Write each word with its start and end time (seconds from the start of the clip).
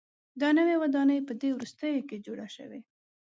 دا 0.41 0.49
نوې 0.57 0.75
ودانۍ 0.81 1.19
په 1.27 1.33
دې 1.41 1.49
وروستیو 1.53 2.07
کې 2.09 2.23
جوړه 2.25 2.47
شوې. 2.55 2.79